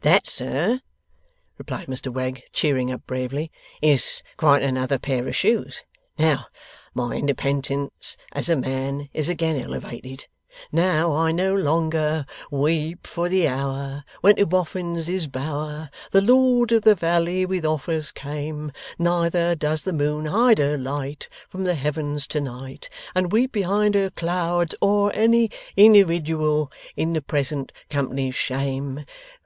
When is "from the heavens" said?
21.50-22.26